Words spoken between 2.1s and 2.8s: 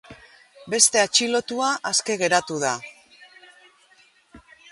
geratu da.